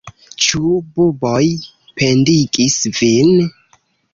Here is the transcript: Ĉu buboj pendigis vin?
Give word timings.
Ĉu 0.45 0.69
buboj 0.95 1.43
pendigis 2.01 2.81
vin? 3.01 3.47